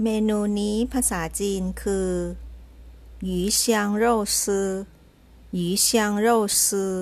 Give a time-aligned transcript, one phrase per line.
[0.00, 2.10] เมนูนี้ภาษาจีนคือ
[3.24, 4.68] หยูเซียงโร่ซือ
[5.54, 6.92] หยูเซียงโร่ซือ